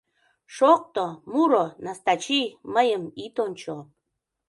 Шокто, 0.55 1.05
муро, 1.31 1.65
Настачи, 1.85 2.41
мыйым 2.73 3.03
ит 3.23 3.35
ончо. 3.45 3.75